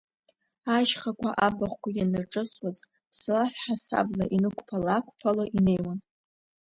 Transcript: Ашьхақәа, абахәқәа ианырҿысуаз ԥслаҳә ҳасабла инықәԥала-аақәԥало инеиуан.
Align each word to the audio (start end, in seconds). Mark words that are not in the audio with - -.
Ашьхақәа, 0.75 1.29
абахәқәа 1.45 1.89
ианырҿысуаз 1.97 2.77
ԥслаҳә 3.11 3.57
ҳасабла 3.63 4.25
инықәԥала-аақәԥало 4.35 5.43
инеиуан. 5.57 5.99